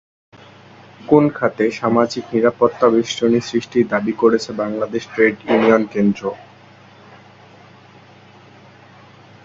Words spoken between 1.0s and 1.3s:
কোন